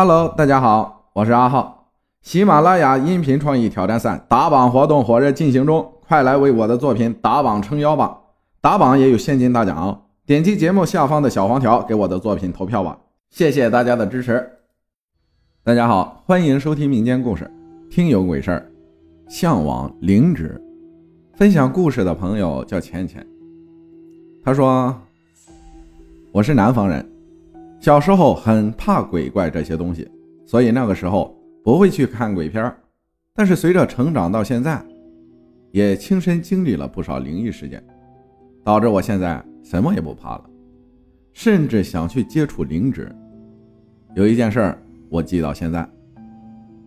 [0.00, 1.88] Hello，大家好，我是阿浩。
[2.22, 8.16] 喜马拉雅音频创意挑战赛打榜活动火热进行中，快来为我的作品打榜撑腰吧！
[8.60, 10.02] 打榜也有现金大奖哦！
[10.24, 12.96] 点击节目下方的小黄条，给我的作品投票吧！
[13.30, 14.48] 谢谢大家的支持。
[15.64, 17.50] 大家好，欢迎收听民间故事，
[17.90, 18.70] 听有鬼事儿，
[19.28, 20.62] 向往灵芝。
[21.34, 23.26] 分享故事的朋友叫浅浅，
[24.44, 24.96] 他说
[26.30, 27.04] ：“我是南方人，
[27.80, 30.10] 小时候很怕鬼怪这些东西，
[30.44, 32.74] 所以那个时候不会去看鬼片
[33.34, 34.84] 但是随着成长到现在，
[35.70, 37.82] 也亲身经历了不少灵异事件，
[38.64, 40.44] 导致我现在什么也不怕了，
[41.32, 43.14] 甚至想去接触灵芝。
[44.14, 45.88] 有一件事儿我记到现在，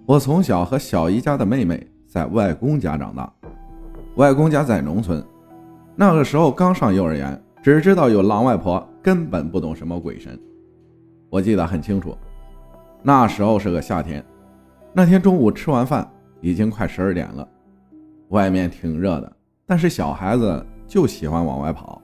[0.06, 3.32] 我从小和小姨家的妹妹在外公家长大。”
[4.18, 5.24] 外公家在农村，
[5.96, 10.38] 那个时候刚上幼儿园，只知道有狼外婆，根本不懂什么鬼神。
[11.32, 12.16] 我记得很清楚，
[13.02, 14.22] 那时候是个夏天，
[14.92, 16.06] 那天中午吃完饭
[16.42, 17.48] 已经快十二点了，
[18.28, 19.32] 外面挺热的，
[19.66, 22.02] 但是小孩子就喜欢往外跑，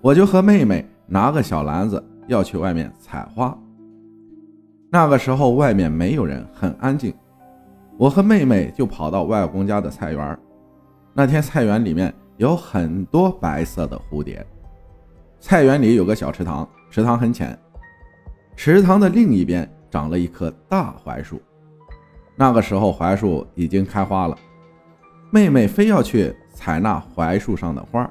[0.00, 3.58] 我就和妹妹拿个小篮子要去外面采花。
[4.88, 7.12] 那个时候外面没有人，很安静，
[7.96, 10.38] 我和妹妹就跑到外公家的菜园。
[11.12, 14.46] 那天菜园里面有很多白色的蝴蝶。
[15.40, 17.58] 菜园里有个小池塘，池塘很浅。
[18.60, 21.40] 池塘的另一边长了一棵大槐树。
[22.34, 24.36] 那个时候槐树已经开花了，
[25.30, 28.10] 妹妹非要去采那槐树上的花，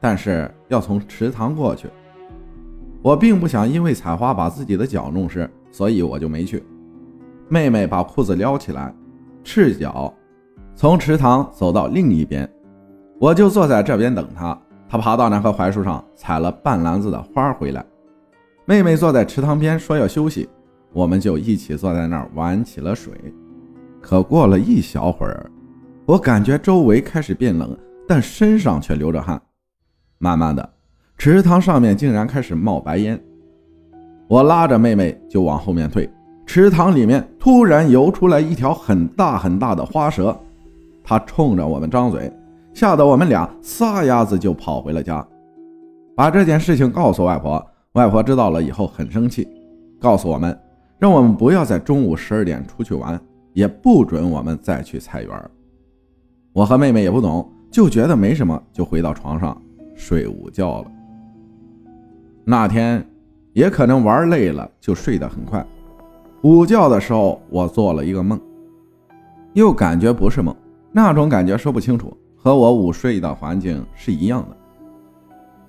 [0.00, 1.86] 但是要从池塘过去。
[3.02, 6.64] 我并不想因为采花把自己的脚弄湿，所以我就没去。
[7.50, 8.90] 妹妹把裤子撩起来，
[9.44, 10.10] 赤脚。
[10.74, 12.50] 从池塘走到另一边，
[13.20, 14.58] 我就坐在这边等她。
[14.88, 17.84] 她爬到那棵槐树上，采了半篮子的花回来。
[18.68, 20.46] 妹妹坐在池塘边说要休息，
[20.92, 23.14] 我们就一起坐在那儿玩起了水。
[23.98, 25.50] 可过了一小会儿，
[26.04, 27.74] 我感觉周围开始变冷，
[28.06, 29.40] 但身上却流着汗。
[30.18, 30.70] 慢慢的，
[31.16, 33.18] 池塘上面竟然开始冒白烟。
[34.28, 36.06] 我拉着妹妹就往后面退，
[36.44, 40.38] 池塘里面突然游出来一条很大很大的花蛇。
[41.02, 42.30] 它冲着我们张嘴，
[42.74, 45.26] 吓得我们俩撒丫子就跑回了家，
[46.14, 47.66] 把这件事情告诉外婆。
[47.92, 49.48] 外婆知道了以后很生气，
[49.98, 50.56] 告诉我们，
[50.98, 53.18] 让我们不要在中午十二点出去玩，
[53.54, 55.50] 也不准我们再去菜园。
[56.52, 59.60] 我和妹妹也不懂，就觉得没什么，就回到床上
[59.94, 60.90] 睡午觉了。
[62.44, 63.04] 那天
[63.52, 65.64] 也可能玩累了，就睡得很快。
[66.42, 68.38] 午觉的时候，我做了一个梦，
[69.54, 70.54] 又感觉不是梦。
[70.92, 74.56] 那种感觉说不清楚，和我午睡的环境是一样的。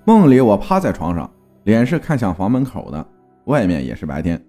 [0.04, 1.30] 梦里我趴在床上，
[1.70, 3.06] 脸是看向房门口的，
[3.44, 4.44] 外面也是白天。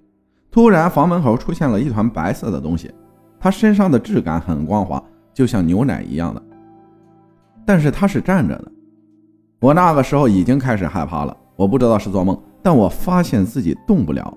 [0.50, 2.92] 突然，房门口出现了一团白色的东西，
[3.40, 6.42] 它身上的质感很光滑，就像牛奶一样的。
[7.64, 8.72] 但是它是站着的。
[9.60, 14.36] 我那个时候已经开始害怕了，我不知道是做梦，但我发现自己动不了，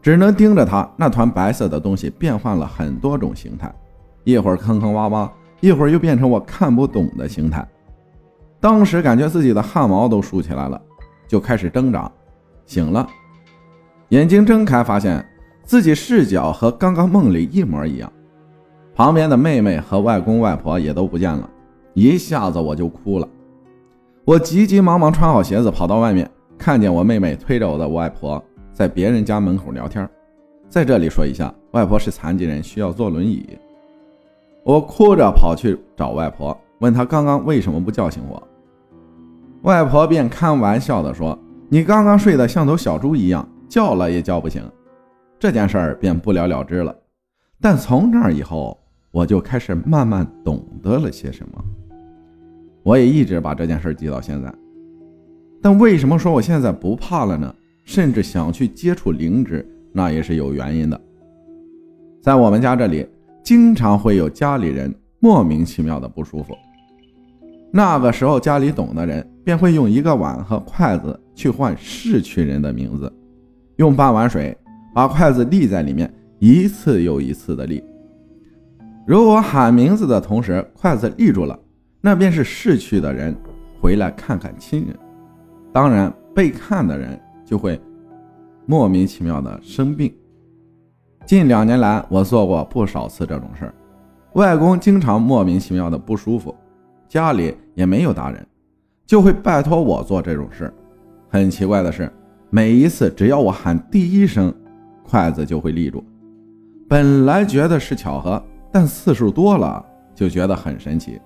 [0.00, 0.90] 只能盯着它。
[0.96, 3.72] 那团白色的东西变换了很多种形态，
[4.24, 5.30] 一会儿坑坑洼洼。
[5.60, 7.64] 一会儿又变成我看不懂的形态，
[8.58, 10.82] 当时感觉自己的汗毛都竖起来了，
[11.32, 12.12] 就开始挣扎。
[12.66, 13.08] 醒了，
[14.10, 15.26] 眼睛睁开，发现
[15.64, 18.12] 自己视角和刚刚梦里一模一样。
[18.94, 21.48] 旁边的妹妹和外公外婆也都不见了，
[21.94, 23.26] 一下子我就哭了。
[24.26, 28.44] 我急急忙忙穿好鞋子跑到外面，看见我妹妹推着我的外婆
[28.74, 30.06] 在别人家门口聊天。
[30.68, 33.58] 在这里说一下，外婆是残疾人，需要坐轮椅。
[34.64, 38.46] 我哭着跑去找外婆，问她刚刚为什么不叫醒我。
[39.62, 44.62] 外婆便开玩笑地说：“你刚刚睡得像头小猪一样，叫了也叫不醒。”
[45.38, 46.96] 这件事儿便不了了之了。
[47.60, 48.78] 但从那以后，
[49.10, 51.64] 我就开始慢慢懂得了些什么。
[52.82, 54.52] 我也一直把这件事记到现在。
[55.60, 57.54] 但为什么说我现在不怕了呢？
[57.84, 61.00] 甚至想去接触灵芝，那也是有原因的。
[62.20, 63.06] 在我们家这里。
[63.44, 66.56] 经常会有家里人莫名其妙的不舒服，
[67.74, 73.10] 那个时候家里懂的人便会用一个碗和筷子去换逝去人的名字，
[73.76, 74.54] 用半碗水
[74.94, 77.82] 把筷子立在里面，一次又一次的立。
[79.06, 81.58] 如果喊名字的同时筷子立住了，
[82.00, 83.34] 那便是逝去的人
[83.80, 84.94] 回来看看亲人，
[85.72, 87.80] 当然被看的人就会
[88.66, 90.12] 莫名其妙的生病。
[91.24, 93.74] 近两年来，我做过不少次这种事儿。
[94.34, 96.54] 外公经常莫名其妙的不舒服，
[97.12, 98.46] 家里也没有大人，
[99.04, 100.72] 就会拜托我做这种事。
[101.28, 102.10] 很奇怪的是，
[102.48, 104.50] 每一次只要我喊第一声
[105.04, 106.02] “筷子就会立住。
[106.88, 108.42] 本来觉得是巧合，
[108.72, 111.20] 但次数多了就觉得很神奇。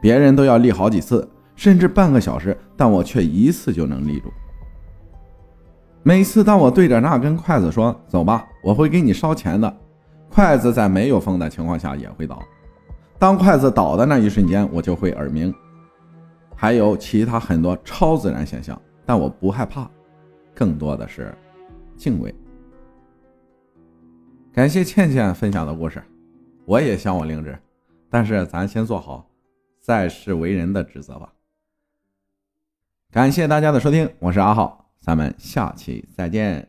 [0.00, 4.28] 别人都要立好几次，甚至半个小时，但我却一次就能立住。
[6.04, 9.76] 每次当我对着那根筷子说“走吧，我会给你烧钱的”，
[10.30, 12.40] 筷子在没有风的情况下也会倒。
[13.18, 15.52] 当筷子倒的那一瞬间，我就会耳鸣。
[16.54, 19.90] 还有其他很多超自然现象，但我不害怕，
[20.54, 21.32] 更多的是
[21.96, 22.34] 敬畏。
[24.52, 26.02] 感谢倩倩分享的故事，
[26.64, 27.58] 我也向我灵芝，
[28.08, 29.28] 但是咱先做好
[29.80, 31.32] 在世为人的职责吧。
[33.10, 36.68] 感谢大家的收听，我是阿浩，咱们下期再见。